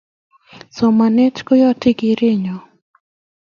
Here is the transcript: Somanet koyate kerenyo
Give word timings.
Somanet 0.75 1.35
koyate 1.47 1.89
kerenyo 1.99 2.57